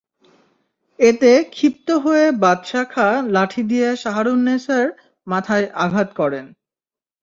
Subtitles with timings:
[0.99, 4.85] এতে ক্ষিপ্ত হয়ে বাদশা খাঁ লাঠি দিয়ে শাহারুননেছার
[5.27, 6.45] মাথায় আঘাত করেন।